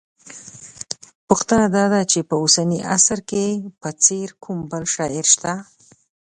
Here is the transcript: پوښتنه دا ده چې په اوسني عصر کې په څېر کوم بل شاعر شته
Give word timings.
پوښتنه 1.27 1.65
دا 1.75 1.85
ده 1.93 2.01
چې 2.11 2.19
په 2.29 2.35
اوسني 2.41 2.79
عصر 2.95 3.19
کې 3.29 3.45
په 3.81 3.89
څېر 4.03 4.27
کوم 4.43 4.59
بل 4.71 4.83
شاعر 4.95 5.25
شته 5.33 5.53